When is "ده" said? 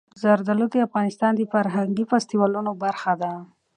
3.21-3.33